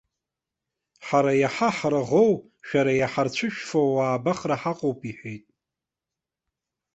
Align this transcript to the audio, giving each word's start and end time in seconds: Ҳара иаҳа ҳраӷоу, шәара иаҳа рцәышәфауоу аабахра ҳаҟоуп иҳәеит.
Ҳара 1.05 1.33
иаҳа 1.41 1.69
ҳраӷоу, 1.77 2.31
шәара 2.67 2.93
иаҳа 2.95 3.21
рцәышәфауоу 3.27 3.97
аабахра 4.03 4.55
ҳаҟоуп 4.61 4.99
иҳәеит. 5.09 5.45